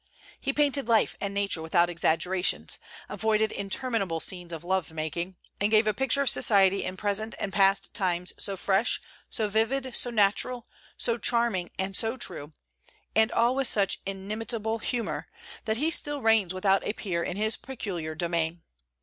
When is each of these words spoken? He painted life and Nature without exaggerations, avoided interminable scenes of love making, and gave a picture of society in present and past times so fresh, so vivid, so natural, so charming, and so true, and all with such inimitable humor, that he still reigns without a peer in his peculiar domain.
He 0.39 0.51
painted 0.51 0.87
life 0.87 1.15
and 1.21 1.31
Nature 1.31 1.61
without 1.61 1.87
exaggerations, 1.87 2.79
avoided 3.07 3.51
interminable 3.51 4.19
scenes 4.19 4.51
of 4.51 4.63
love 4.63 4.91
making, 4.91 5.35
and 5.59 5.69
gave 5.69 5.85
a 5.85 5.93
picture 5.93 6.23
of 6.23 6.29
society 6.31 6.83
in 6.83 6.97
present 6.97 7.35
and 7.39 7.53
past 7.53 7.93
times 7.93 8.33
so 8.39 8.57
fresh, 8.57 8.99
so 9.29 9.47
vivid, 9.47 9.95
so 9.95 10.09
natural, 10.09 10.65
so 10.97 11.19
charming, 11.19 11.69
and 11.77 11.95
so 11.95 12.17
true, 12.17 12.53
and 13.15 13.31
all 13.31 13.53
with 13.53 13.67
such 13.67 13.99
inimitable 14.03 14.79
humor, 14.79 15.27
that 15.65 15.77
he 15.77 15.91
still 15.91 16.19
reigns 16.23 16.51
without 16.51 16.83
a 16.83 16.93
peer 16.93 17.21
in 17.21 17.37
his 17.37 17.55
peculiar 17.55 18.15
domain. 18.15 18.63